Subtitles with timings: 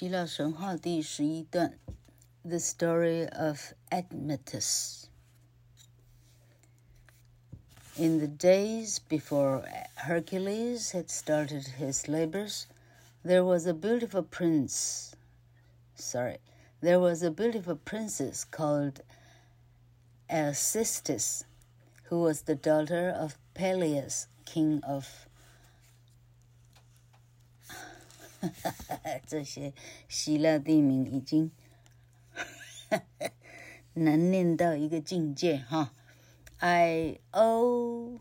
[0.00, 1.78] 希腊神话第十一段，
[2.44, 5.06] The Story of Admetus.
[7.96, 9.64] In the days before
[9.94, 12.66] Hercules had started his labors,
[13.24, 15.14] there was a beautiful prince.
[15.94, 16.38] Sorry,
[16.80, 19.00] there was a beautiful princess called
[20.28, 21.44] Alcestis,
[22.10, 25.26] who was the daughter of Peleus, king of
[29.26, 29.72] 这些
[30.08, 31.50] 希腊地名已经
[33.94, 35.92] 难念到一个境界哈。
[36.58, 38.18] I O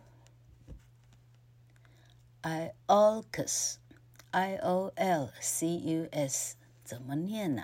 [2.42, 3.76] I Iolcus
[4.32, 7.64] I O L C U S 怎么念呢？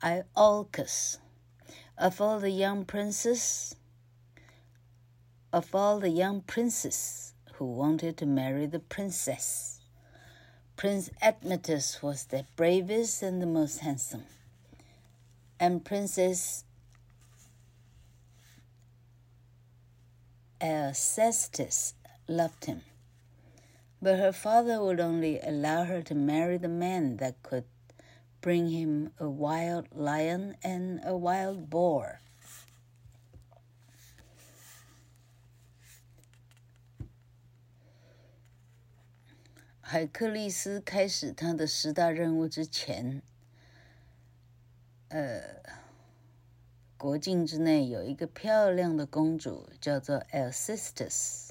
[0.00, 1.16] Iolcus
[1.96, 3.72] of all the young princes
[5.50, 9.77] of all the young princes who wanted to marry the princess.
[10.79, 14.23] Prince Admetus was the bravest and the most handsome,
[15.59, 16.63] and Princess
[20.61, 21.95] Alcestis
[22.29, 22.83] loved him.
[24.01, 27.65] But her father would only allow her to marry the man that could
[28.39, 32.21] bring him a wild lion and a wild boar.
[39.91, 43.23] 海克利斯开始他的十大任务之前，
[45.07, 45.63] 呃，
[46.95, 51.49] 国境之内有一个漂亮的公主，叫做 Alcestis。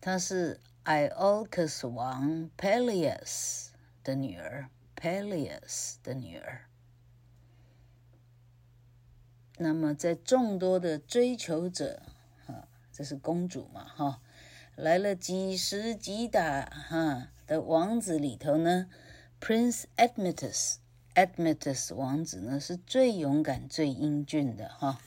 [0.00, 3.66] 她是 Iolcus 王 Peleus
[4.02, 6.62] 的女儿，Peleus 的女儿。
[9.58, 12.00] 那么，在众多的追求者，
[12.46, 14.22] 哈，这是公主嘛，哈。
[14.80, 18.88] 来了几十几打哈的王子里头呢
[19.38, 24.98] ，Prince Admetus，Admetus 王子呢是最勇敢、最英俊的哈。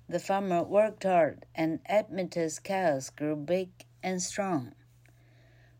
[0.08, 3.70] The farmer worked hard, and Admetus' cows grew big
[4.02, 4.74] and strong.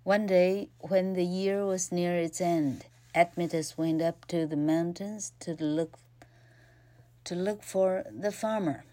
[0.03, 5.33] One day, when the year was near its end, Admetus went up to the mountains
[5.41, 5.99] to look
[7.25, 8.85] to look for the farmer.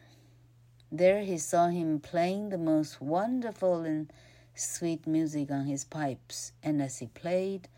[0.92, 4.12] There he saw him playing the most wonderful and
[4.54, 7.70] sweet music on his pipes, and as he played,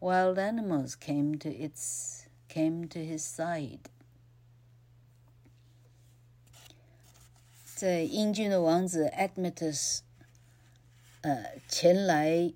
[0.00, 3.88] wild animals came to its came to his side.
[7.84, 9.98] 在英俊的王子 Admetus，
[11.20, 12.54] 呃，前来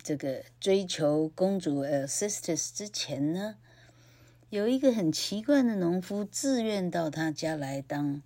[0.00, 3.56] 这个追求公主 Alcestis 之前呢，
[4.50, 8.22] 有一个很奇怪的农夫自愿到他家来当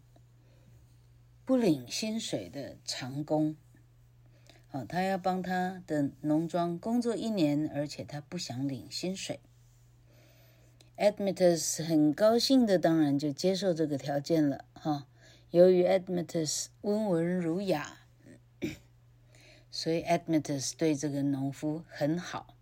[1.47, 3.56] 不领薪水的长工。
[4.71, 9.41] 啊，他要帮他的农庄工作一年，而且他不想领薪水。
[10.99, 15.06] Admetus 很高兴的，当然就接受这个条件了，哈。
[15.50, 18.00] 由于 Admetus 温文儒雅，
[19.72, 22.54] 所以 Admetus 对这个农夫很好。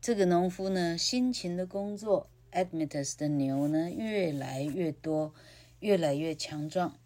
[0.00, 5.34] 这个农夫呢，辛勤的工作，Admetus 的牛呢，越来越多，
[5.80, 6.96] 越来越强壮。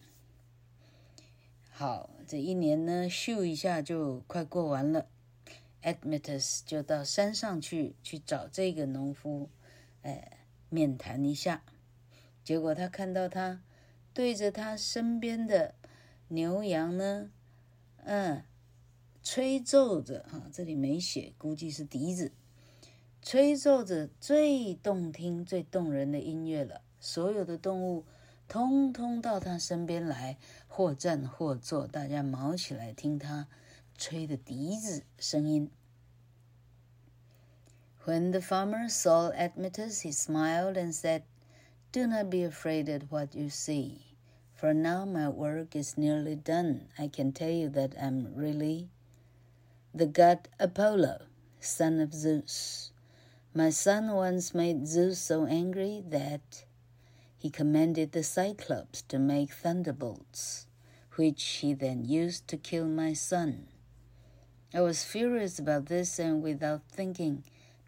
[1.71, 5.09] 好，这一年呢，咻一下就快过完了
[5.83, 9.49] ，Admetus 就到山上去去找这个农夫，
[10.03, 11.63] 哎，面谈一下。
[12.47, 13.61] 结果他看到他
[14.15, 15.75] 对着他身边的
[16.29, 17.29] 牛羊呢，
[18.05, 18.45] 嗯，
[19.21, 22.31] 吹奏着哈，这里没写，估计是笛子，
[23.21, 26.83] 吹奏着最动听、最动人的音乐了。
[27.01, 28.05] 所有的动物
[28.47, 30.39] 通通到他身边来，
[30.69, 33.49] 或站或坐，大家毛起来听他
[33.99, 35.69] 吹的笛子声音。
[38.05, 41.23] When the farmer saw Admetus, he smiled and said.
[41.97, 44.03] Do not be afraid at what you see,
[44.53, 46.89] for now my work is nearly done.
[46.99, 48.91] I can tell you that I'm really
[49.95, 51.23] The god Apollo,
[51.59, 52.93] son of Zeus.
[53.55, 56.67] My son once made Zeus so angry that
[57.39, 60.67] he commanded the Cyclops to make thunderbolts,
[61.15, 63.69] which he then used to kill my son.
[64.75, 67.45] I was furious about this and without thinking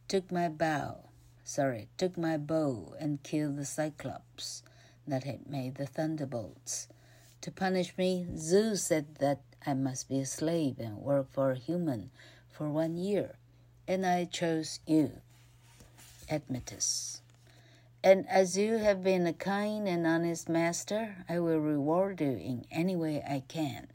[0.08, 1.07] took my bow,
[1.47, 4.63] sorry, took my bow and killed the Cyclops
[5.07, 6.88] that had made the thunderbolts.
[7.41, 11.57] To punish me, Zeus said that I must be a slave and work for a
[11.57, 12.11] human
[12.50, 13.35] for one year,
[13.88, 15.11] and I chose you,
[16.29, 17.21] Admetus.
[18.03, 22.65] And as you have been a kind and honest master, I will reward you in
[22.71, 23.88] any way I can.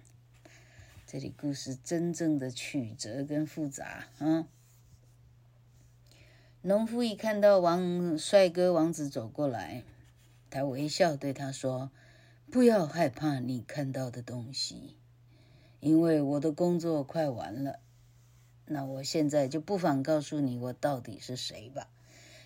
[1.06, 4.46] 这里故事真正的曲折跟复杂啊！
[6.65, 9.83] 农夫一看到王帅哥王子走过来，
[10.49, 11.91] 他微笑对他说
[12.49, 14.95] ：“不要害怕你看到的东西，
[15.81, 17.79] 因为我的工作快完了。
[18.65, 21.89] 那我现在就不妨告诉你我到底是谁吧。”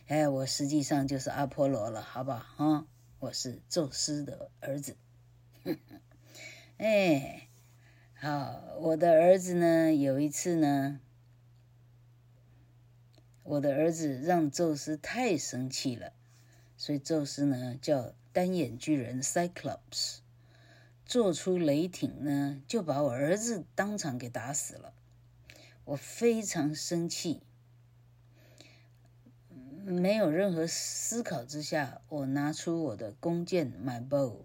[0.08, 2.66] 哎，我实际上就是阿波罗了，好不好？
[2.66, 2.88] 啊，
[3.20, 4.96] 我是宙斯的儿子。
[6.78, 7.48] 哎，
[8.16, 11.00] 好，我的儿子呢，有一次呢，
[13.50, 16.12] 我的儿子让宙斯太生气了，
[16.76, 20.18] 所以宙斯呢叫单眼巨人 Cyclops
[21.06, 24.94] 做出雷霆呢，就把我儿子当场给打死了。
[25.86, 27.42] 我非常生气。
[29.86, 34.40] 没有任何思考之下，我拿出我的弓箭，my bow，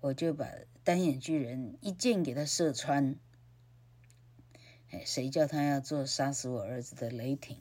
[0.00, 0.46] 我就把
[0.84, 3.16] 单眼巨人一箭给他射穿。
[4.90, 7.56] 哎，谁叫他要做杀死我儿子的雷霆？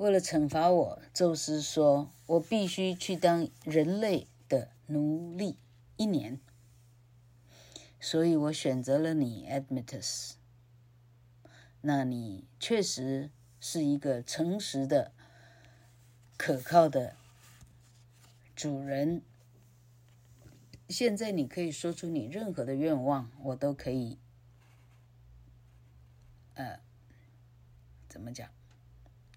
[0.00, 5.58] 为了惩罚我，宙斯说我必须去当人类的奴隶
[5.98, 6.40] 一年，
[8.00, 10.36] 所以我选择了你，Admetus。
[11.82, 13.28] 那你确实
[13.60, 15.12] 是一个诚实的。
[16.38, 17.14] 可靠的
[18.56, 19.20] 主人，
[20.88, 24.16] 现在你可以说出你任何的愿望，我都可以，
[26.54, 26.80] 呃，
[28.08, 28.48] 怎么讲？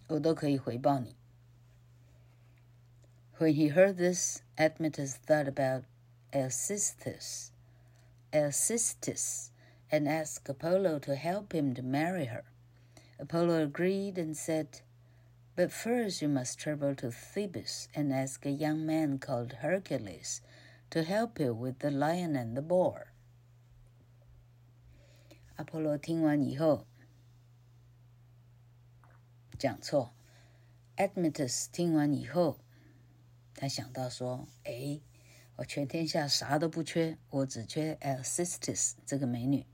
[0.08, 1.16] 我都可以回报你。
[3.38, 5.84] When he heard this, Admetus thought about
[6.32, 7.50] Alcestis,
[8.32, 9.50] Alcestis,
[9.90, 12.44] and asked Apollo to help him to marry her.
[13.18, 14.80] Apollo agreed and said.
[15.56, 20.40] But first you must travel to Thebes and ask a young man called Hercules
[20.90, 23.08] to help you with the lion and the boar.
[25.56, 26.86] 阿波罗听完以后，
[29.57, 30.13] 讲错。
[30.97, 32.59] Admetus 听完以后，
[33.55, 35.01] 他想到说：“哎，
[35.55, 39.65] 我全天下啥都不缺，我只缺 Alcestis 这个美女。”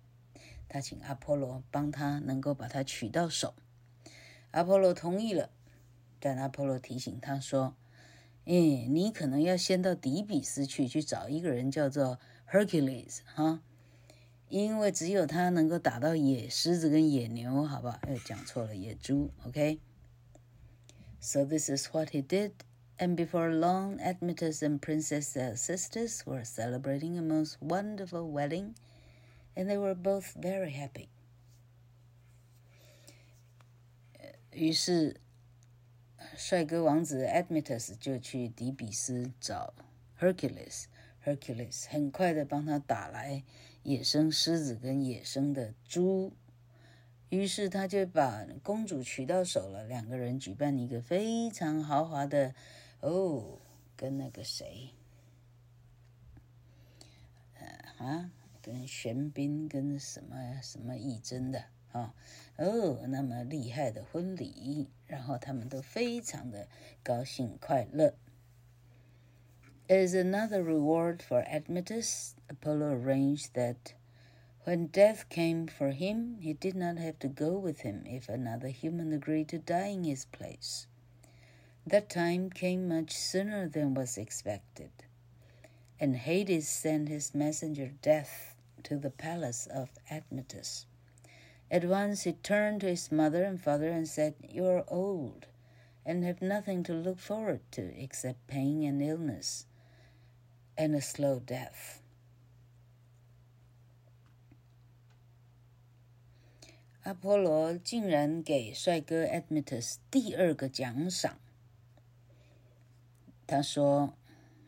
[0.69, 3.55] 他请阿波罗帮他能够把她娶到手。
[4.51, 5.49] 阿波罗同意了。
[6.19, 7.75] 但阿波罗提醒他说
[8.45, 8.53] ：“哎，
[8.89, 12.19] 你可能要先到底比斯去，去找一个人叫做
[12.51, 13.61] Hercules 哈，
[14.48, 18.00] 因为只有他能够打到野狮子跟野牛，好吧？
[18.08, 19.30] 又讲错了，野猪。
[19.44, 22.52] OK。So this is what he did,
[22.98, 28.74] and before long, Admetus and Princess Alcestis were celebrating a most wonderful wedding,
[29.54, 31.08] and they were both very happy.
[34.50, 35.20] 于是。
[36.36, 39.74] 帅哥王子 Admetus 就去底比斯找
[40.18, 43.44] Hercules，Hercules 很快的帮他打来
[43.89, 46.31] 野生狮子跟野生的猪，
[47.29, 49.83] 于是他就把公主娶到手了。
[49.85, 52.53] 两个人举办一个非常豪华的
[52.99, 53.57] 哦，
[53.97, 54.91] 跟那个谁，
[57.59, 57.65] 呃
[57.97, 58.29] 啊，
[58.61, 61.63] 跟玄彬跟什么什么义贞的。
[61.91, 62.13] 啊，
[62.57, 66.67] 哦，那么厉害的婚礼，然后他们都非常的
[67.01, 68.13] 高兴快乐。
[69.89, 73.93] As another reward for Admetus, Apollo arranged that
[74.63, 78.67] when death came for him, he did not have to go with him if another
[78.67, 80.85] human agreed to die in his place.
[81.87, 84.91] That time came much sooner than was expected,
[85.99, 90.85] and Hades sent his messenger Death to the palace of Admetus.
[91.71, 95.47] At once he turned to his mother and father and said, You are old
[96.05, 99.65] and have nothing to look forward to except pain and illness
[100.79, 101.99] and a slow death.
[107.03, 111.37] 阿波罗竟然给帅哥 Admetus 第二个奖赏。
[113.45, 114.13] 他说：“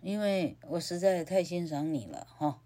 [0.01, 2.61] 因为我实在太欣赏你了，哈。”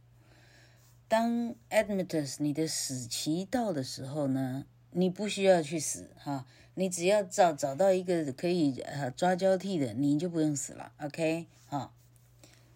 [1.07, 10.93] 当 Admetus 你的死期到的时候呢，你不需要去死哈，你只要找找到一个可以呃抓交替的，你就不用死了。
[10.99, 11.93] OK 哈，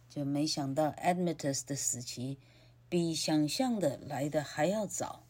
[0.09, 2.39] 就没想到 Admetus 的死期
[2.89, 5.23] 比想象的来的还要早。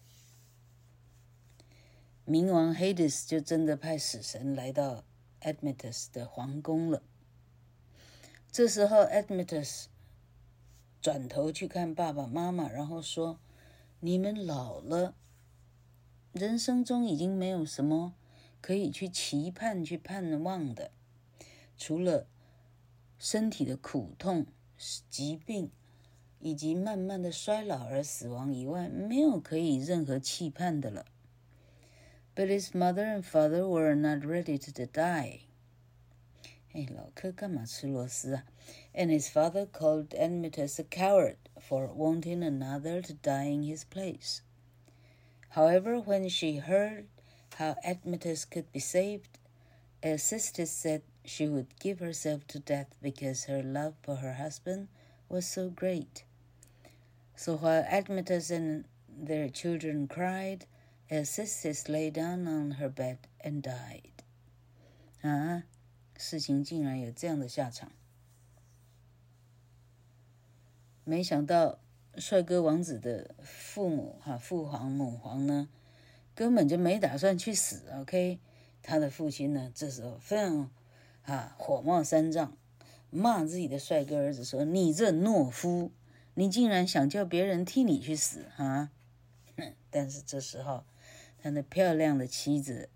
[2.26, 5.04] 冥王 Hades 就真的派死神来到
[5.42, 7.04] Admetus 的皇宫了。
[8.52, 9.86] 这时候 Admetus
[11.02, 13.40] 转头去看爸爸妈妈，然后说
[14.00, 15.16] ：“你们老了。”
[16.34, 18.14] 人生中已经没有什么
[18.62, 20.92] 可以去期盼、去盼望的，
[21.78, 22.28] 除了
[23.18, 24.46] 身体的苦痛、
[25.11, 25.71] 疾病
[26.41, 31.07] 以及慢慢的衰老而死亡以外，没有可以任何期盼的了。
[32.35, 35.41] But his mother and father were not ready to die.
[36.73, 38.45] 哎，老柯干嘛吃螺丝啊？
[38.93, 44.41] And his father called Admetus a coward for wanting another to die in his place.
[45.51, 47.07] However, when she heard
[47.57, 49.39] how Admetus could be saved,
[50.03, 54.88] Alcestis said she would give herself to death because her love for her husband
[55.28, 56.24] was so great.
[57.36, 60.66] So while Admetus and their children cried,
[61.10, 64.24] Alcestis lay down on her bed and died.
[65.22, 65.64] 啊，
[66.18, 67.92] 事情竟然有这样的下场，
[71.04, 71.80] 没想到。
[72.18, 75.70] 帅哥王子的父母哈，父皇母皇呢，
[76.36, 77.84] 根本就没打算去死。
[77.94, 78.40] OK，
[78.82, 80.70] 他的父亲呢，这时候非常
[81.30, 82.58] 啊火冒三丈，
[83.10, 85.92] 骂自己的帅哥儿子说：“你这懦夫，
[86.34, 88.92] 你竟然想叫别人替你去死啊！”
[89.90, 90.84] 但是这时候，
[91.42, 92.90] 他那漂亮的妻子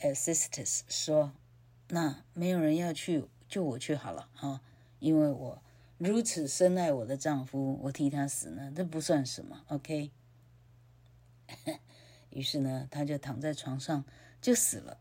[0.00, 1.32] Alcestis 说
[1.88, 4.60] ：“那没有人要去，就我去好了啊，
[4.98, 5.62] 因为我。”
[5.96, 9.64] 如此深爱我的丈夫，我替他死呢，这不算什么。
[9.68, 10.10] OK，
[12.30, 14.04] 于是呢，他就躺在床上
[14.42, 14.98] 就死了，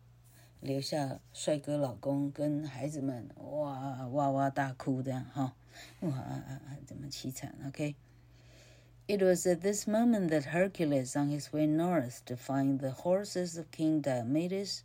[0.63, 5.55] 留下帅哥老公跟孩子们哇哇哇大哭这样哈，
[6.01, 7.55] 哇啊啊啊，怎么凄惨？
[7.67, 13.71] OK，It was at this moment that Hercules, on his way north to find the horses of
[13.71, 14.83] King Diomedes,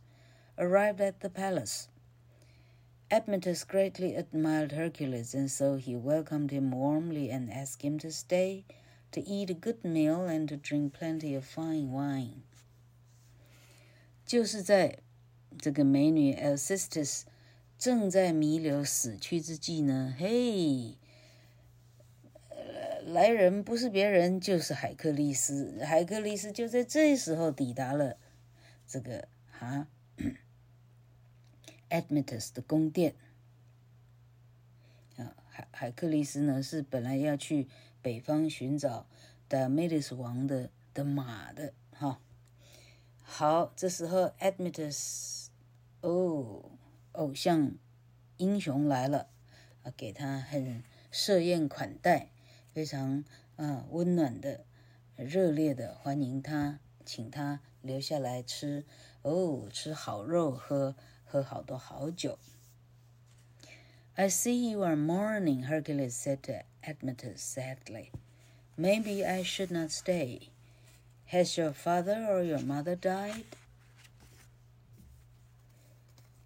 [0.56, 1.88] arrived at the palace.
[3.10, 8.64] Admetus greatly admired Hercules, and so he welcomed him warmly and asked him to stay,
[9.12, 12.42] to eat a good meal and to drink plenty of fine wine.
[14.24, 14.98] 就是在
[15.57, 17.23] 这个美女 Alcestis
[17.77, 20.97] 正在弥留死去之际呢，嘿，
[23.05, 25.83] 来人不是别人，就是海克利斯。
[25.83, 28.17] 海克利斯就在这时候抵达了
[28.87, 29.87] 这个哈。
[31.89, 33.15] Admetus 的宫殿
[35.17, 37.67] 啊，海海克利斯呢是本来要去
[38.03, 39.07] 北方寻找
[39.49, 42.21] Diomedes 王的的马的哈。
[43.23, 45.38] 好，这时候 Admetus
[46.01, 46.71] 哦，
[47.13, 47.73] 偶像
[48.37, 49.29] 英雄来了
[49.83, 52.29] 啊，给他很设宴款待，
[52.73, 53.23] 非常
[53.55, 54.65] 啊温暖的、
[55.15, 58.85] 热烈的欢迎他，请他留下来吃
[59.21, 60.95] 哦，吃好肉喝。
[61.31, 62.39] 喝好多好酒。
[64.15, 68.09] I see you are mourning, Hercules said to Admetus sadly.
[68.75, 70.49] Maybe I should not stay.
[71.27, 73.43] Has your father or your mother died?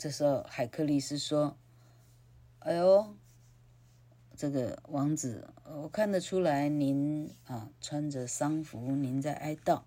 [0.03, 1.55] 这时候海克力斯说
[2.59, 3.15] ：“哎呦，
[4.35, 9.83] 这个王子，我看得出来您啊穿着丧服，您在哀悼。”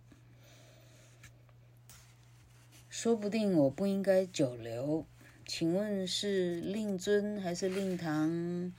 [2.89, 5.05] 说不定我不应该久留，
[5.45, 8.73] 请问是令尊还是令堂？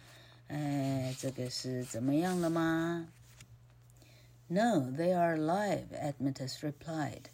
[0.47, 3.09] 哎，这个是怎么样了吗
[4.47, 7.25] ？No, they are alive, Admetus replied.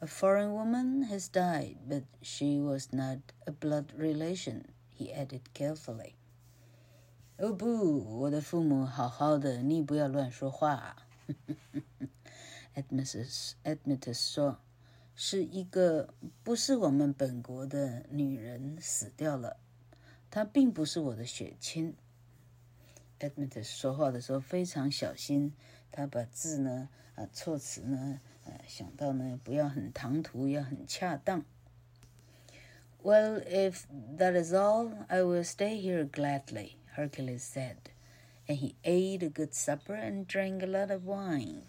[0.00, 6.14] A foreign woman has died, but she was not a blood relation, he added carefully.
[7.38, 10.96] 哦不，我的父母好好的，你不要乱说话。
[12.74, 14.58] Admetus, Admetus 说。
[15.22, 19.58] 是一个不是我们本国的女人死掉了，
[20.30, 21.94] 她并不是我的血亲。
[23.18, 25.52] Admetus 说话的时候非常小心，
[25.92, 28.18] 他把字呢，啊，措辞呢，
[28.69, 31.45] 想到呢，不要很唐突，要很恰当。
[33.03, 33.85] Well, if
[34.17, 37.77] that is all, I will stay here gladly, Hercules said,
[38.47, 41.63] and he ate a good supper and drank a lot of wine.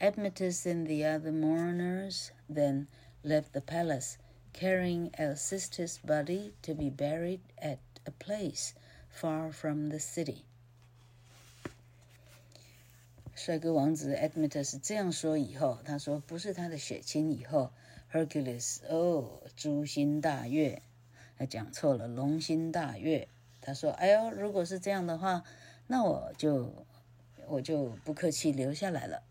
[0.00, 2.88] Admetus and the other mourners then
[3.22, 4.18] left the palace,
[4.52, 8.74] carrying Alcestis' body to be buried at a place
[9.08, 10.44] far from the city.
[13.35, 17.71] 帅哥王子 Admetus 这样说以后，他说不是他的血亲以后
[18.11, 20.81] ，Hercules 哦，诛心大悦，
[21.37, 23.27] 他讲错了，龙心大悦。
[23.59, 25.43] 他说：“哎呦，如果是这样的话，
[25.87, 26.85] 那我就
[27.47, 29.23] 我就不客气留下来了。”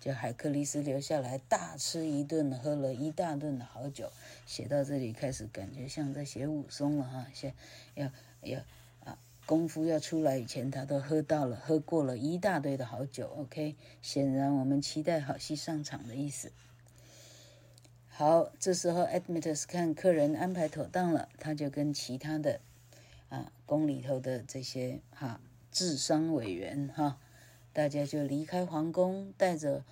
[0.00, 4.10] 就海克力斯留下来，大吃一顿，喝了一大顿的好酒。
[4.46, 7.54] 写到这里开始感觉像在写武松了哈，先
[7.94, 8.10] 要
[8.42, 8.60] 要。
[9.52, 13.28] 功夫要出来以前，他都喝到了，喝过了一大堆的好酒。
[13.36, 16.50] OK，显然我们期待好戏上场的意思。
[18.08, 22.60] 好，这时候 Admetus 看客人安排妥当了，他就跟其他的
[23.28, 25.38] 啊宫里头的这些哈
[25.70, 27.18] 智商委员哈，
[27.74, 29.84] 大家就离开皇宫，带着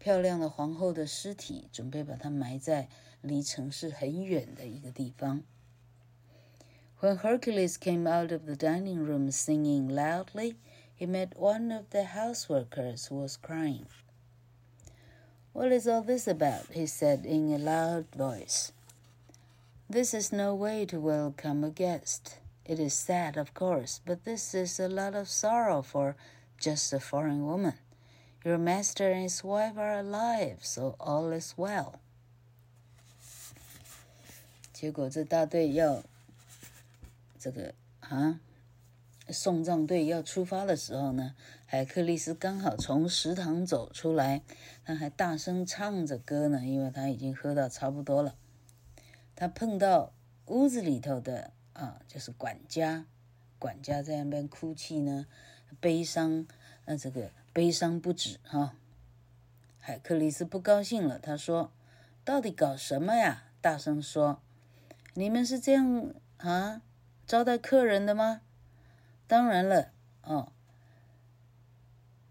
[0.00, 2.88] 漂亮的皇后的尸体，准备把它埋在
[3.22, 5.44] 离城市很远的一个地方。
[6.99, 10.55] When Hercules came out of the dining room singing loudly,
[10.95, 13.85] he met one of the houseworkers who was crying.
[15.53, 16.67] What is all this about?
[16.71, 18.71] he said in a loud voice.
[19.89, 22.39] This is no way to welcome a guest.
[22.65, 26.15] It is sad, of course, but this is a lot of sorrow for
[26.59, 27.75] just a foreign woman.
[28.43, 31.99] Your master and his wife are alive, so all is well.
[34.73, 36.03] 结果这大队要
[37.40, 38.38] 这个啊，
[39.30, 44.42] 送葬队要出发的时候呢，海克力斯刚好从食堂走出来，
[44.84, 48.36] 他还大声唱着歌呢，因为他已经喝到差不多了。
[49.34, 50.12] 他碰到
[50.46, 53.06] 屋子里头的啊，就是管家，
[53.58, 55.26] 管家在那边哭泣呢，
[55.80, 56.46] 悲伤，
[56.84, 58.74] 那这个悲伤不止哈、
[59.78, 61.72] 海克力斯不高兴了，他说
[62.22, 64.42] ：“到底搞什么呀？”大声说
[65.14, 66.82] ：“你们是这样啊？”
[67.30, 68.40] 招待客人的吗？
[69.28, 69.92] 当然了，
[70.24, 70.50] 哦，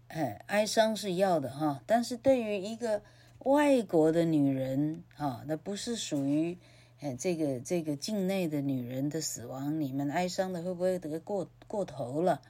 [0.08, 3.02] 哎，哀伤是要的哈，但是对于一个
[3.38, 6.58] 外国的女人啊，那不是属于
[7.00, 12.42] 哎这个这个境内的女人的死亡，你们哀伤的会不会得过过头了？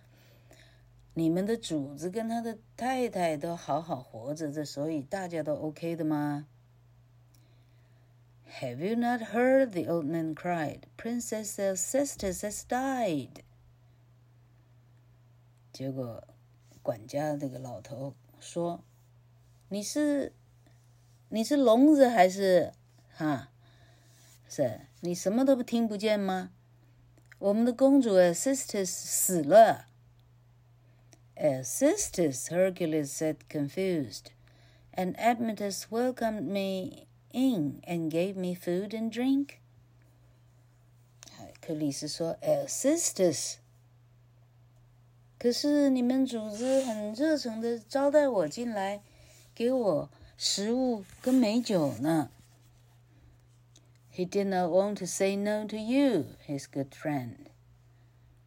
[1.15, 6.49] 你们的主子跟他的太太都好好活着，这所以大家都 OK 的吗
[8.62, 9.74] ？Have you not heard?
[9.74, 10.88] The old man cried.
[10.98, 13.44] Princess Alcestis has died.
[15.74, 16.24] 结果，
[16.82, 20.34] 管家这个老头说：“你是
[21.30, 22.72] 你是聋子还是
[23.14, 23.50] 哈？
[24.48, 26.52] 是你什么都不听不见吗？
[27.40, 29.88] 我们的公主 Alcestis 死了。”
[31.36, 34.32] Alcestis, Hercules said, confused,
[34.94, 37.08] and Admetus welcomed me.
[37.32, 39.60] In and gave me food and drink。
[41.60, 43.56] 克里斯说：“Alcestis，
[45.40, 49.02] 可是你们主子很热诚的招待我进来，
[49.56, 52.30] 给我食物跟美酒呢。”
[54.14, 57.48] He did not want to say no to you, his good friend.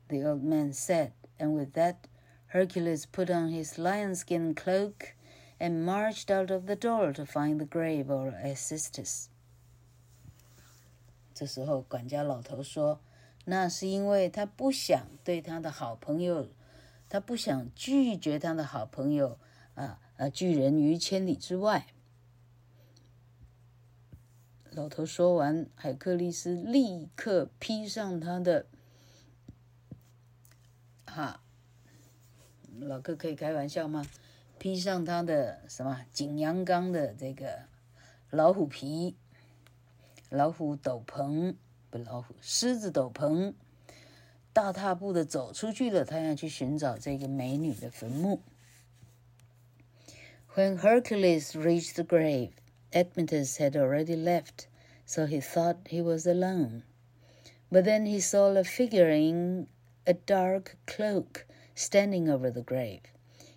[0.09, 1.97] The old man said, and with that,
[2.47, 5.12] Hercules put on his lion-skin cloak.
[5.64, 9.28] And marched out of the door to find the grave of Alcestis。
[11.34, 13.00] 这时候，管家老头说
[13.48, 16.50] ：“那是因为他不想对他的好朋友，
[17.08, 19.40] 他不想拒绝他的好朋友
[19.76, 21.88] 啊啊，拒人于千里之外。”
[24.70, 28.66] 老头说完，海克力斯立刻披上他的，
[31.06, 31.42] 哈，
[32.82, 34.06] 老哥可以开玩笑吗？
[34.63, 37.61] 披上他的什么景阳冈的这个
[38.31, 39.17] 老虎皮、
[40.31, 41.55] 老虎斗篷，
[41.91, 43.55] 不老虎，狮子斗篷，
[44.53, 46.05] 大踏步的走出去了。
[46.05, 48.41] 他要去寻找这个美女的坟墓。
[50.55, 52.51] When Hercules reached the grave,
[52.91, 54.67] Admetus had already left,
[55.07, 56.83] so he thought he was alone.
[57.71, 59.69] But then he saw a figure in
[60.05, 61.45] a dark cloak
[61.77, 63.03] standing over the grave.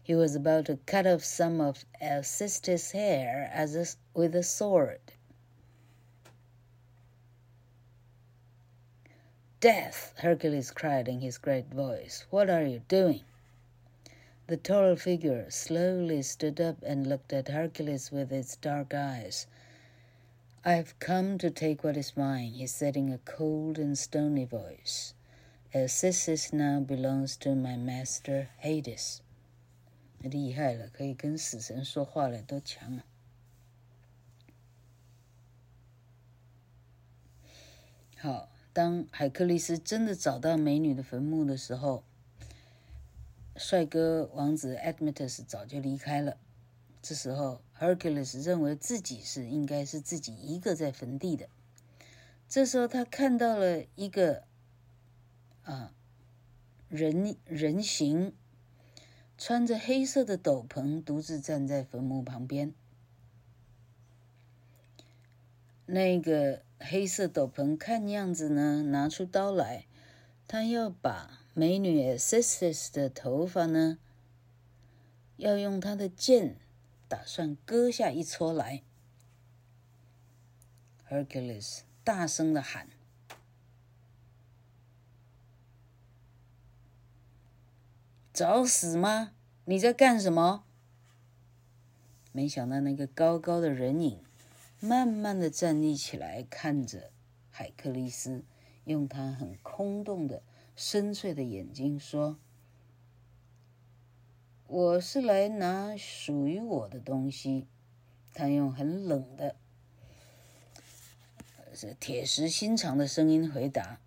[0.07, 5.01] He was about to cut off some of Alcestis' hair as a, with a sword.
[9.59, 10.15] Death!
[10.19, 12.25] Hercules cried in his great voice.
[12.31, 13.23] What are you doing?
[14.47, 19.49] The tall figure slowly stood up and looked at Hercules with its dark eyes.
[20.65, 25.15] I've come to take what is mine, he said in a cold and stony voice.
[25.75, 29.21] Alcestis now belongs to my master Hades.
[30.21, 33.05] 厉害了，可以跟死神说话了，多强啊！
[38.19, 42.03] 好，当海克力斯真的找到美女的坟墓的时候，
[43.57, 46.39] 帅哥王子 Admetus 早就离开了。
[47.01, 51.49] 这时候，Hercules 认为自己是应该是自己一个在坟地的。
[52.49, 54.43] 这时候，他看到了一个
[55.63, 55.93] 啊
[56.89, 58.35] 人人形，
[59.39, 62.73] 穿着黑色的斗篷，独自站在坟墓旁边。
[65.87, 69.87] 那个黑色斗篷看样子呢，拿出刀来，
[70.49, 73.99] 他要把美女 Alcestis 的头发呢，
[75.37, 76.57] 要用他的剑。
[77.09, 78.83] 打算割下一撮来
[81.09, 82.89] ，Hercules 大声的喊
[88.37, 89.33] ：“找死吗？
[89.65, 90.67] 你在干什么？”
[92.33, 94.23] 没想到那个高高的人影
[94.79, 97.11] 慢慢的站立起来，看着
[97.51, 98.45] 海克利斯，
[98.85, 100.43] 用他很空洞的
[100.77, 102.37] 深邃的眼睛说。
[104.67, 107.67] 我是来拿属于我的东西，
[108.35, 109.57] 他用很冷的、
[111.73, 113.99] 是铁石心肠的声音回答：“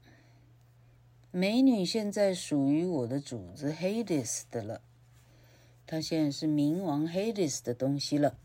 [1.31, 4.81] 美女现在属于我的主子 Hades 的了，
[5.87, 8.37] 她现在是冥王 Hades 的东西了。”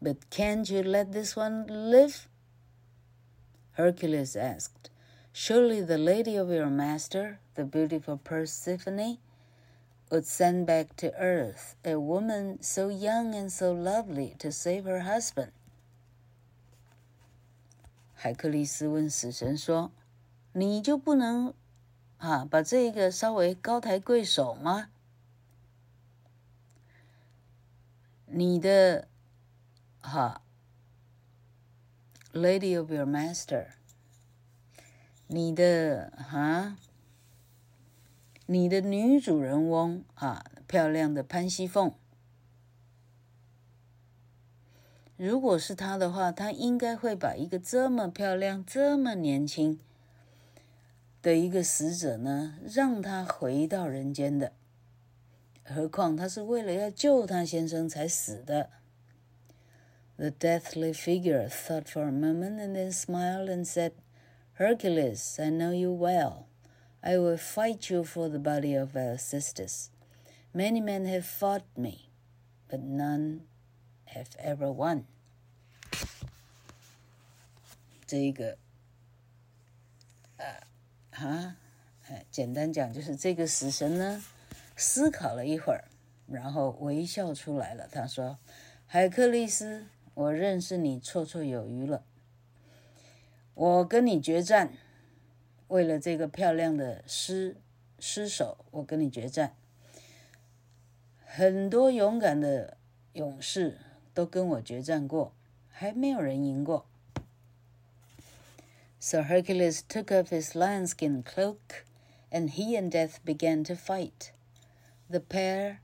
[0.00, 2.26] But can't you let this one live?
[3.76, 4.90] Hercules asked.
[5.32, 9.18] Surely the lady of your master, the beautiful Persephone,
[10.10, 15.02] would send back to earth a woman so young and so lovely to save her
[15.02, 15.50] husband。
[18.14, 19.99] 海克力斯问死神说：“
[20.53, 21.53] 你就不能
[22.17, 24.89] 啊把这个稍微高抬贵手吗？
[28.25, 29.07] 你的
[29.99, 30.41] 哈
[32.33, 33.67] ，Lady of your master，
[35.27, 36.77] 你的哈。”
[38.47, 41.93] 你的女主人翁啊，漂亮的潘西凤。
[45.15, 49.79] 如果是她的话，她应该会把一个这么漂亮、这么年轻
[51.21, 54.53] 的一个死者呢，让他回到人间的。
[55.63, 58.69] 何况他是为了要救他先生才死的。
[60.17, 63.93] The deathly figure thought for a moment and then smiled and said,
[64.57, 66.45] "Hercules, I know you well."
[67.03, 69.89] I will fight you for the body of our sisters.
[70.53, 72.09] Many men have fought me,
[72.69, 73.41] but none
[74.05, 75.05] have ever won.
[78.05, 78.57] 这一个，
[80.37, 80.61] 呃，
[81.27, 81.55] 啊，
[82.07, 84.23] 哎，简单讲就是这个死神呢，
[84.75, 85.85] 思考了一会儿，
[86.27, 87.87] 然后微笑出来了。
[87.91, 88.39] 他说
[88.87, 92.03] ：“海克力斯，我认识你绰绰有余了，
[93.53, 94.73] 我跟你决战。”
[95.69, 97.55] 为了这个漂亮的尸
[97.99, 99.55] 尸首，我跟你决战。
[101.23, 102.75] 很多勇敢的
[103.13, 103.77] 勇士
[104.13, 105.33] 都跟我决战过，
[105.69, 106.87] 还没有人赢过。
[109.03, 111.85] So Hercules took off his lionskin cloak,
[112.31, 114.31] and he and Death began to fight.
[115.09, 115.81] The pair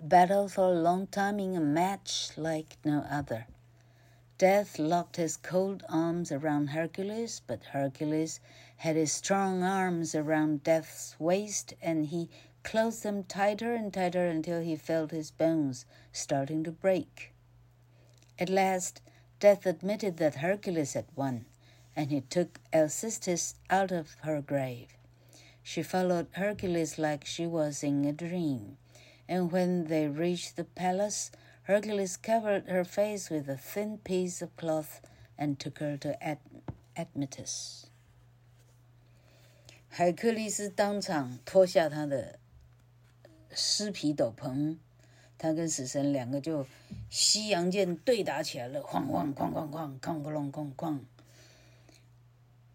[0.00, 3.48] battled for a long time in a match like no other.
[4.38, 8.38] Death locked his cold arms around Hercules, but Hercules
[8.76, 12.30] had his strong arms around Death's waist, and he
[12.62, 17.32] closed them tighter and tighter until he felt his bones starting to break.
[18.38, 19.02] At last,
[19.40, 21.46] Death admitted that Hercules had won,
[21.95, 24.87] and he took Alcestis out of her grave.
[25.63, 28.77] She followed Hercules like she was in a dream,
[29.27, 31.31] and when they reached the palace,
[31.63, 35.01] Hercules covered her face with a thin piece of cloth
[35.37, 36.39] and took her to Ad
[36.95, 37.87] Admetus.
[39.89, 42.39] 海克力斯当场脱下他的
[43.51, 44.77] 尸皮斗篷，
[45.37, 46.65] 他跟死神两个就
[47.09, 50.99] 西洋剑对打起来了，哐哐哐哐哐，哐哐哐哐。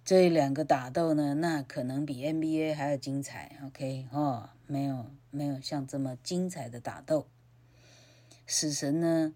[0.08, 3.60] 这两个打斗呢，那可能比 NBA 还要精彩。
[3.66, 7.28] OK，哦，没有没有像这么精彩的打斗。
[8.46, 9.34] 死神呢，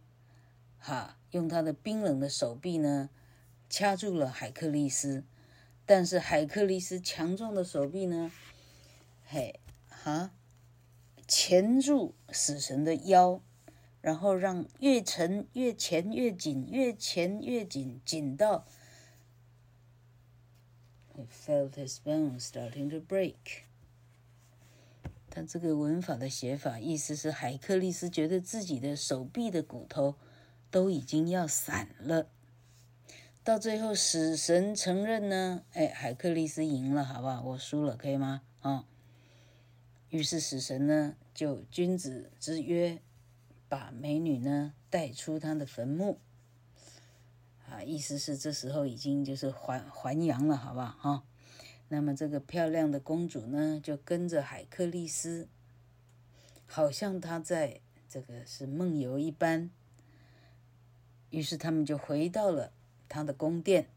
[0.79, 3.09] 哈，用他的冰冷的手臂呢，
[3.69, 5.25] 掐住了海克力斯。
[5.85, 8.31] 但是海克力斯强壮的手臂呢，
[9.25, 10.31] 嘿，哈，
[11.27, 13.41] 钳住死神的腰，
[13.99, 18.65] 然后让越沉越钳越紧，越钳越紧，紧到
[21.15, 23.63] ，he felt his bones starting to break。
[25.29, 30.15] 他这个文法的写法，意思是海克力斯觉得自己的手臂的骨头
[30.69, 32.27] 都已经要散了。
[33.43, 37.41] 到最后，死神承认呢，哎，海克力斯赢了，好不好？
[37.41, 38.41] 我输了，可以吗？
[38.59, 38.85] 啊、哦，
[40.09, 43.01] 于是死神呢就君子之约，
[43.67, 46.19] 把美女呢带出他的坟墓。
[47.71, 50.91] 啊，意思是这时候已经就是还还阳了，好不好？
[50.99, 51.23] 哈，
[51.87, 55.47] 那么这个漂亮的公主呢，就跟着海克利斯，
[56.65, 57.79] 好像她在
[58.09, 59.69] 这个是梦游一般。
[61.29, 62.73] 于是他们就回到了
[63.07, 63.87] 他的宫殿。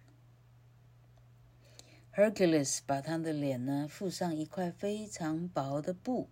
[2.14, 6.28] Hercules 把他的脸呢附上一块非常薄的布，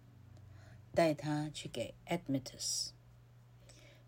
[0.95, 2.92] 带他去给 Admetus。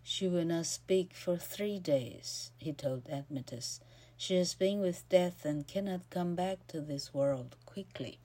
[0.03, 3.79] She will not speak for three days, he told Admetus.
[4.17, 8.17] She has been with death and cannot come back to this world quickly.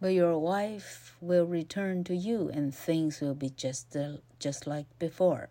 [0.00, 3.94] But your wife will return to you, and things will be just,
[4.38, 5.50] just like before.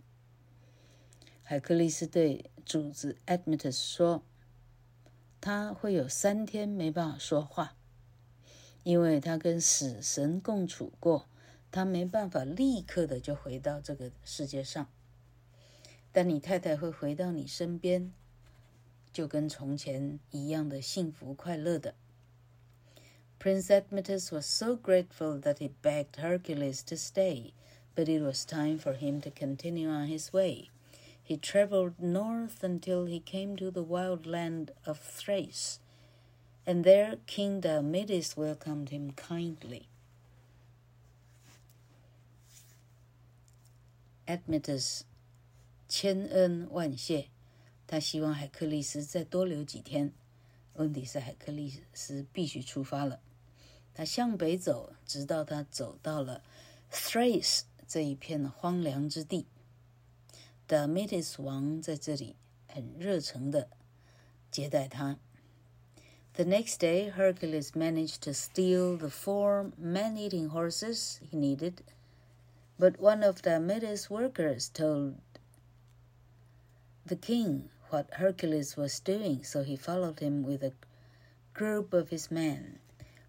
[1.43, 4.23] 海克力斯对主子 Admetus 说：“
[5.39, 7.75] 他会有三天没办法说话，
[8.83, 11.29] 因为他跟死神共处过，
[11.71, 14.87] 他没办法立刻的就回到这个世界上。”
[16.13, 18.11] 但你太太会回到你身边，
[19.11, 21.95] 就跟从前一样的幸福快乐的。
[23.39, 27.53] Prince Admetus was so grateful that he begged Hercules to stay,
[27.95, 30.69] but it was time for him to continue on his way.
[31.23, 35.79] He traveled north until he came to the wild land of Thrace,
[36.65, 39.87] and there King Diomedes welcomed him kindly.
[44.27, 45.05] Admetus
[45.93, 47.29] 千恩万谢，
[47.87, 50.13] 他希望海克力斯再多留几天。
[50.73, 53.19] 问题是海克力斯必须出发了。
[53.93, 56.43] 他向北走，直到他走到了
[56.91, 59.47] Thrace 这一片荒凉之地。
[60.67, 62.35] Diomedes 王在这里
[62.67, 63.67] 很热诚地
[64.51, 65.17] 接待他。
[66.33, 71.79] The next day, Hercules managed to steal the four man-eating horses he needed,
[72.77, 75.15] but one of Diomedes' workers told
[77.06, 80.72] the king what Hercules was doing, so he followed him with a
[81.52, 82.78] group of his men.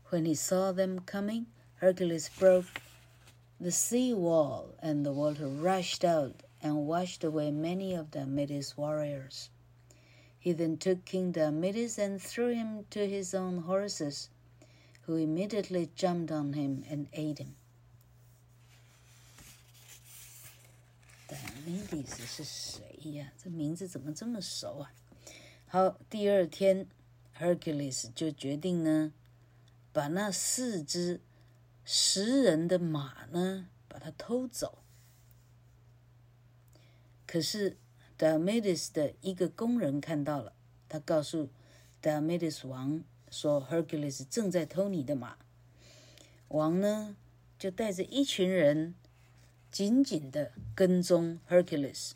[0.10, 2.82] When he saw them coming, Hercules broke
[3.60, 9.50] the sea wall, and the water rushed out and washed away many of Diomedes' warriors.
[10.40, 14.30] He then took King Diomedes and threw him to his own horses,
[15.02, 17.56] who immediately jumped on him and ate him.
[21.28, 23.34] 戴米迪斯是谁呀？
[23.42, 24.94] 这名字怎么这么熟啊？
[25.68, 26.88] 好，第二天
[27.40, 29.12] ，Hercules 就决定呢，
[29.92, 31.22] 把那四只
[31.84, 34.84] 食人的马呢，把它偷走。
[37.26, 37.78] 可是
[38.20, 40.54] Diomedes 的一个工人看到了，
[40.88, 41.50] 他告诉
[42.04, 45.38] Diomedes 王说：“Hercules 正在偷你的马。”
[46.50, 47.18] 王呢，
[47.58, 48.94] 就带着一群人。
[49.76, 52.12] 紧紧地跟踪 Hercules。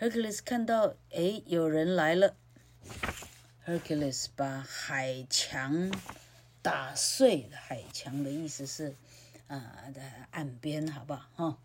[0.00, 2.34] Hercules 看到，哎，有人来了。
[3.66, 5.92] Hercules 把海墙
[6.62, 7.58] 打碎了。
[7.58, 8.94] 海墙的意思是，
[9.48, 11.28] 啊，在岸边，好不好？
[11.34, 11.58] 哈，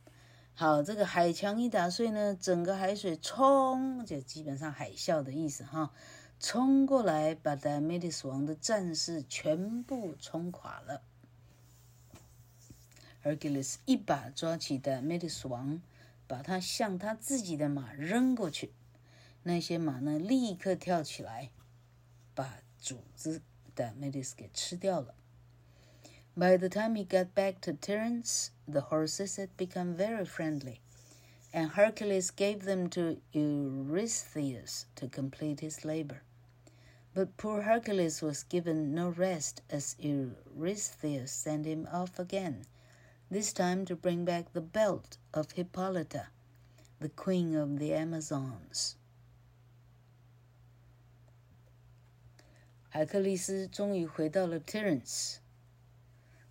[0.56, 5.94] 好，这个海墙一打碎呢，整个海水冲，就基本上海啸的意思，哈，
[6.38, 11.02] 冲过来，把 Diomedes 王的战士全部冲垮了。
[13.23, 15.81] Hercules 一把抓起的 Diomedes 王，
[16.27, 18.73] 把他向他自己的马扔过去。
[19.43, 21.51] 那些马呢，立刻跳起来，
[22.35, 23.43] 把主子
[23.75, 25.15] 的 Diomedes 给吃掉了。
[26.37, 30.81] By the time he got back to Tiryns, the horses had become very friendly,
[31.53, 36.23] and Hercules gave them to Eurystheus to complete his labor.
[37.15, 42.67] But poor Hercules was given no rest, as Eurystheus sent him off again.
[43.32, 46.28] This time to bring back the belt of Hippolyta,
[47.00, 48.96] the queen of the Amazons.
[52.90, 55.38] 海克利斯终于回到了 Terence。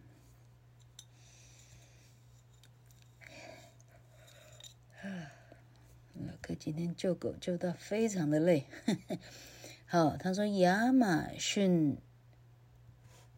[6.14, 8.66] 老哥今天救狗救到非常的累。
[9.87, 11.98] 好，他说亚马逊，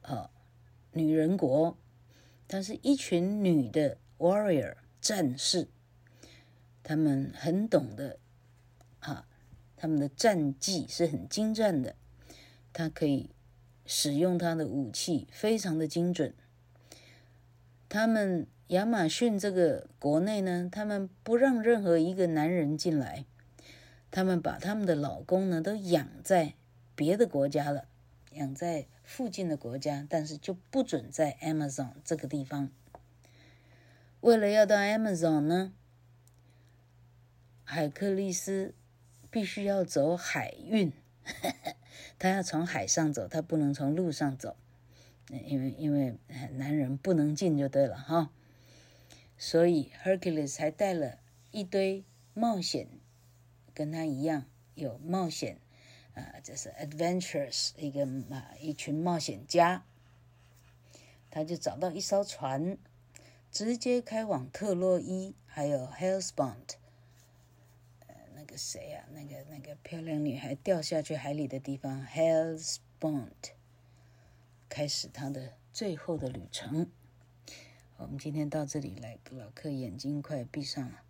[0.03, 0.31] 哦，
[0.93, 1.77] 女人国，
[2.49, 4.77] 她是一群女的 warrior。
[5.05, 5.69] 战士，
[6.83, 8.19] 他们很懂得，
[9.01, 9.29] 啊，
[9.77, 11.95] 他们的战绩是很精湛的，
[12.73, 13.29] 他可以
[13.85, 16.33] 使用他的武器，非常的精准。
[17.87, 23.27] 他们亚马逊这个国内呢，他们不让任何一个男人进来，
[24.11, 26.55] 他们把他们的老公呢都养在
[26.95, 27.89] 别的国家了，
[28.31, 32.71] 养在附近的国家，但是就不准在 Amazon 这个地方。
[34.25, 35.75] 为了要到 Amazon 呢，
[37.63, 38.75] 海克利斯
[39.31, 40.91] 必须要走海运，
[42.19, 44.57] 他要从海上走，他不能从路上走，
[45.29, 46.17] 因为因为
[46.53, 48.31] 男人不能进就对了哈。
[49.37, 51.19] 所以 Hercules 还带了
[51.51, 52.89] 一堆冒险，
[53.75, 55.59] 跟他一样有冒险
[56.15, 59.85] 啊，这是 adventurous 一个啊一群冒险家，
[61.31, 62.79] 他就找到一艘船。
[63.55, 66.75] 直接开往特洛伊，还有 Hellespont，
[68.09, 69.15] 呃，那个谁呀、啊？
[69.15, 73.53] 那个那个漂亮女孩掉下去海里的地方，Hellespont，
[74.69, 76.91] 开始他的最后的旅程。
[77.97, 81.03] 我们今天到这里来，老客眼睛快闭上了。